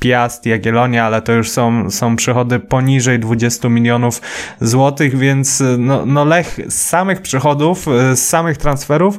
[0.00, 4.20] Piast, Jagiellonia, ale to już są, są przychody poniżej 20 milionów
[4.60, 9.18] złotych, więc no, no Lech z samych przychodów, z samych transferów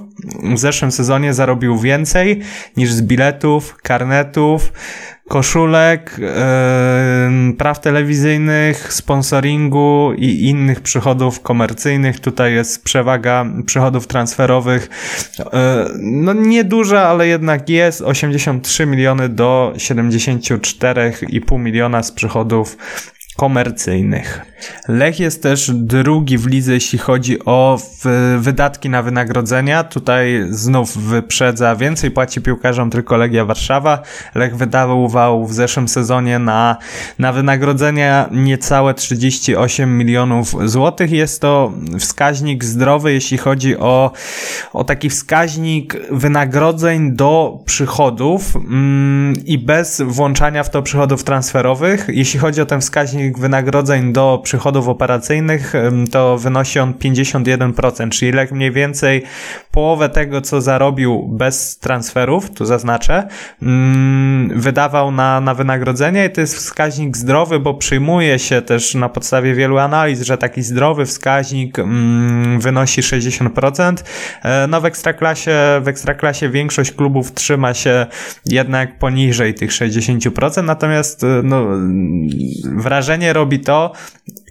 [0.53, 2.41] w zeszłym sezonie zarobił więcej
[2.77, 4.71] niż z biletów, karnetów,
[5.29, 12.19] koszulek, yy, praw telewizyjnych, sponsoringu i innych przychodów komercyjnych.
[12.19, 14.89] Tutaj jest przewaga przychodów transferowych.
[15.39, 15.45] Yy,
[15.99, 22.77] no nieduża, ale jednak jest 83 miliony do 74,5 miliona z przychodów
[23.39, 24.41] komercyjnych.
[24.87, 27.79] Lech jest też drugi w lidze, jeśli chodzi o
[28.37, 29.83] wydatki na wynagrodzenia.
[29.83, 34.01] Tutaj znów wyprzedza, więcej płaci piłkarzom tylko Legia Warszawa.
[34.35, 36.77] Lech wydawał w zeszłym sezonie na,
[37.19, 41.11] na wynagrodzenia niecałe 38 milionów złotych.
[41.11, 44.11] Jest to wskaźnik zdrowy, jeśli chodzi o,
[44.73, 52.07] o taki wskaźnik wynagrodzeń do przychodów mm, i bez włączania w to przychodów transferowych.
[52.07, 55.73] Jeśli chodzi o ten wskaźnik wynagrodzeń do przychodów operacyjnych,
[56.11, 59.23] to wynosi on 51%, czyli jak mniej więcej
[59.71, 63.27] połowę tego, co zarobił bez transferów, tu zaznaczę,
[63.61, 69.09] mm, wydawał na, na wynagrodzenia i to jest wskaźnik zdrowy, bo przyjmuje się też na
[69.09, 73.93] podstawie wielu analiz, że taki zdrowy wskaźnik mm, wynosi 60%.
[74.43, 78.05] E, no w ekstraklasie, w ekstraklasie większość klubów trzyma się
[78.45, 81.67] jednak poniżej tych 60%, natomiast e, no,
[82.77, 83.91] wrażenie robi to,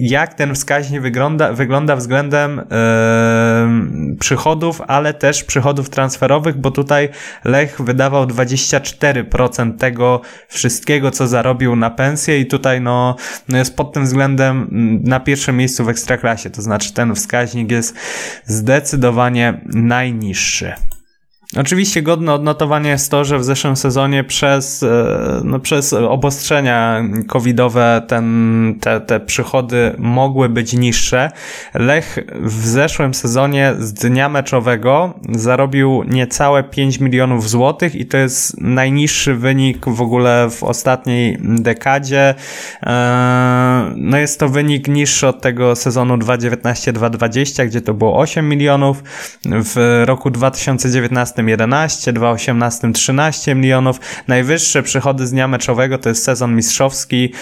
[0.00, 7.08] jak ten wskaźnik wygląda, wygląda względem yy, przychodów, ale też przychodów transferowych, bo tutaj
[7.44, 13.16] Lech wydawał 24% tego wszystkiego, co zarobił na pensję i tutaj no,
[13.48, 14.68] no jest pod tym względem
[15.04, 17.96] na pierwszym miejscu w ekstraklasie, to znaczy ten wskaźnik jest
[18.44, 20.72] zdecydowanie najniższy.
[21.56, 28.02] Oczywiście godne odnotowania jest to, że w zeszłym sezonie przez, e, no przez obostrzenia covidowe
[28.08, 31.30] ten, te, te przychody mogły być niższe.
[31.74, 38.60] Lech w zeszłym sezonie z dnia meczowego zarobił niecałe 5 milionów złotych i to jest
[38.60, 42.34] najniższy wynik w ogóle w ostatniej dekadzie.
[42.82, 43.67] E,
[44.00, 49.02] no jest to wynik niższy od tego sezonu 2019-2020, gdzie to było 8 milionów.
[49.44, 54.00] W roku 2019 11, 2018 13 milionów.
[54.28, 57.32] Najwyższe przychody z dnia meczowego to jest sezon mistrzowski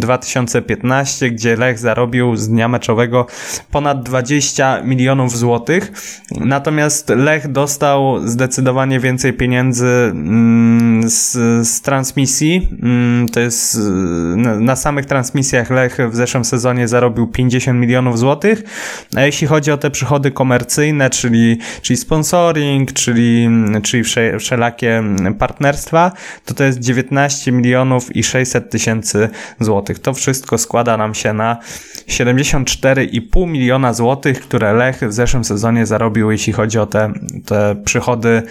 [0.00, 3.26] 2015, mm, gdzie Lech zarobił z dnia meczowego
[3.70, 5.92] ponad 20 milionów złotych.
[6.30, 11.32] Natomiast Lech dostał zdecydowanie więcej pieniędzy mm, z,
[11.68, 12.68] z transmisji.
[12.82, 13.78] Mm, to jest
[14.60, 18.62] na samych transmisjach Lech w zeszłym sezonie zarobił 50 milionów złotych.
[19.16, 23.48] A jeśli chodzi o te przychody komercyjne, czyli, czyli sponsoring, czy czyli,
[23.82, 24.04] czyli
[24.38, 25.02] wszelakie
[25.38, 26.12] partnerstwa,
[26.44, 29.28] to to jest 19 milionów i 600 tysięcy
[29.60, 29.98] złotych.
[29.98, 31.58] To wszystko składa nam się na
[32.08, 37.12] 74,5 miliona złotych, które Lech w zeszłym sezonie zarobił, jeśli chodzi o te,
[37.46, 38.42] te przychody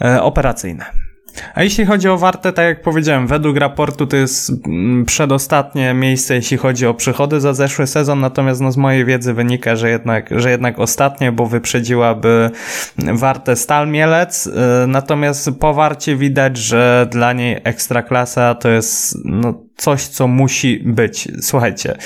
[0.00, 1.11] e, operacyjne.
[1.54, 6.34] A jeśli chodzi o Wartę, tak jak powiedziałem, według raportu to jest mm, przedostatnie miejsce,
[6.34, 10.40] jeśli chodzi o przychody za zeszły sezon, natomiast no z mojej wiedzy wynika, że jednak,
[10.40, 12.50] że jednak ostatnie, bo wyprzedziłaby
[12.98, 14.52] Wartę Stal Mielec, y,
[14.86, 21.28] natomiast po Warcie widać, że dla niej Ekstraklasa to jest no, coś, co musi być.
[21.40, 21.96] Słuchajcie,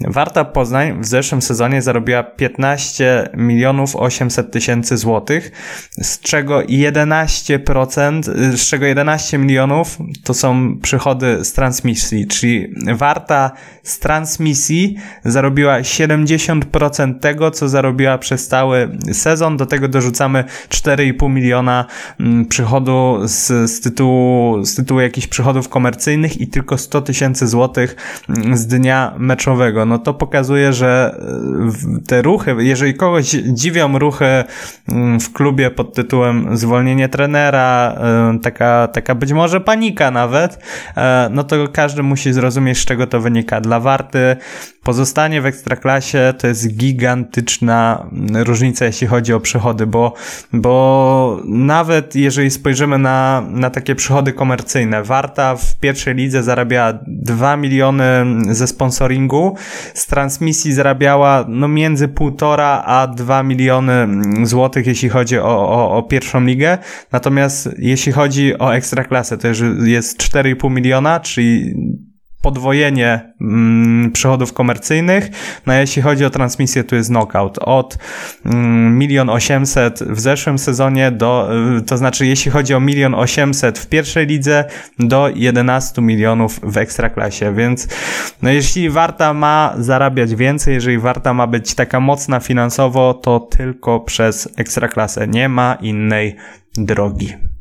[0.00, 5.52] Warta Poznań w zeszłym sezonie zarobiła 15 milionów 800 tysięcy złotych,
[5.90, 8.22] z czego 11%,
[8.56, 13.50] z czego 11 milionów to są przychody z transmisji, czyli Warta
[13.82, 19.56] z transmisji zarobiła 70% tego, co zarobiła przez cały sezon.
[19.56, 21.84] Do tego dorzucamy 4,5 miliona
[22.20, 27.46] mm, przychodu z, z, tytułu, z tytułu jakichś przychodów komercyjnych i tylko 100 tysięcy tysięcy
[27.46, 27.96] złotych
[28.28, 29.86] mm, z dnia meczowego.
[29.86, 31.20] No to pokazuje, że
[31.98, 34.44] e, te ruchy, jeżeli kogoś dziwią ruchy
[34.88, 40.58] mm, w klubie pod tytułem zwolnienie trenera, e, taka, taka być może panika nawet,
[40.96, 43.60] e, no to każdy musi zrozumieć, z czego to wynika.
[43.60, 44.36] Dla Warty
[44.86, 50.14] pozostanie w ekstraklasie to jest gigantyczna różnica, jeśli chodzi o przychody, bo,
[50.52, 57.56] bo nawet jeżeli spojrzymy na, na takie przychody komercyjne, Warta w pierwszej lidze zarabia 2
[57.56, 58.04] miliony
[58.50, 59.56] ze sponsoringu,
[59.94, 64.08] z transmisji zarabiała no między 1,5 a 2 miliony
[64.42, 66.78] złotych, jeśli chodzi o, o, o pierwszą ligę,
[67.12, 71.74] natomiast jeśli chodzi o ekstraklasę, to już jest 4,5 miliona, czyli
[72.46, 75.30] podwojenie mm, przychodów komercyjnych.
[75.66, 77.58] No jeśli chodzi o transmisję, tu jest knockout.
[77.58, 77.98] Od
[78.44, 83.78] mm, milion osiemset w zeszłym sezonie do, y, to znaczy jeśli chodzi o milion osiemset
[83.78, 84.64] w pierwszej lidze
[84.98, 87.88] do 11 milionów w ekstraklasie, więc
[88.42, 94.00] no jeśli Warta ma zarabiać więcej, jeżeli Warta ma być taka mocna finansowo, to tylko
[94.00, 95.28] przez ekstraklasę.
[95.28, 96.36] Nie ma innej
[96.76, 97.55] drogi.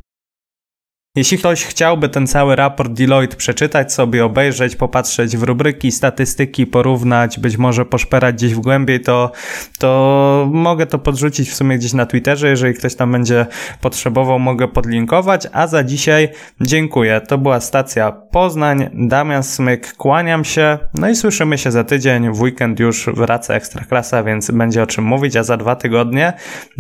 [1.16, 7.40] Jeśli ktoś chciałby ten cały raport Deloitte przeczytać sobie, obejrzeć, popatrzeć w rubryki, statystyki, porównać,
[7.40, 9.32] być może poszperać gdzieś w głębiej, to,
[9.80, 12.50] to mogę to podrzucić w sumie gdzieś na Twitterze.
[12.50, 13.46] Jeżeli ktoś tam będzie
[13.82, 15.48] potrzebował, mogę podlinkować.
[15.52, 16.30] A za dzisiaj
[16.62, 17.22] dziękuję.
[17.28, 18.90] To była stacja Poznań.
[18.94, 20.78] Damian Smyk, kłaniam się.
[20.94, 22.34] No i słyszymy się za tydzień.
[22.34, 25.36] W weekend już wraca Ekstraklasa, więc będzie o czym mówić.
[25.36, 26.34] A za dwa tygodnie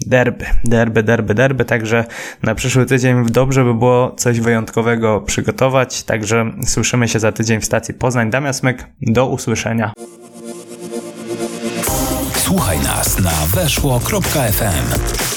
[0.07, 1.65] derby, derby, derby, derby.
[1.65, 2.05] Także
[2.43, 6.03] na przyszły tydzień dobrze by było coś wyjątkowego przygotować.
[6.03, 8.29] Także słyszymy się za tydzień w stacji Poznań.
[8.29, 9.93] Damian Smyk, do usłyszenia.
[12.35, 15.34] Słuchaj nas na weszło.fm.